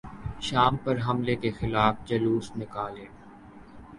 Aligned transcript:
شام 0.39 0.73
پر 0.83 0.95
حملے 1.07 1.35
کیخلاف 1.35 1.95
جلوس 2.07 2.51
نکالیں 2.55 3.05